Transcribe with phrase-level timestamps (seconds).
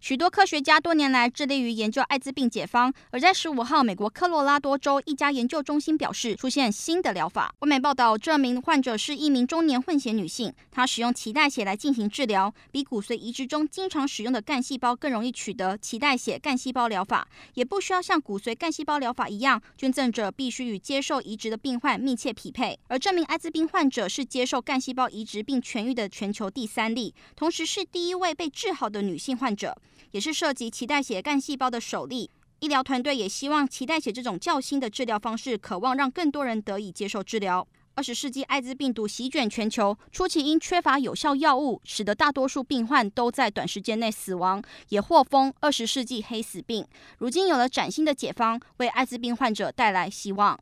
[0.00, 7.52] 许多科学家多年来致力于研究艾滋病解方，而在十五号，美国科罗拉多州一家研究中心表示，出现新的疗法。
[7.58, 15.76] 外媒报道，这名患者是一名中年混血女性，她使用脐带血来进行治疗，比骨髓移植中经常使用的干细胞更容易取得。
[15.76, 22.78] 脐带血干细胞疗法也不需要像骨髓干细胞疗法一样，捐赠者必须与接受移植的病患密切匹配。
[22.86, 29.76] 而这名艾滋病患者是接受干细胞移植并痊愈的全球第三例，同时是第一位被治好的女性患者。
[30.10, 32.30] 也是涉及脐带血干细胞的首例。
[32.60, 37.66] 医疗团队也希望脐带血这种较新的治疗方式，渴望让更多人得以接受治疗。
[37.94, 46.86] 二十世纪艾滋病毒席卷全球，初期因缺乏有效药物，使得大多数病患都在短时间内死亡，也获封二十世纪黑死病。
[47.18, 50.56] 如今有了崭新的解方，为艾滋病患者带来希望。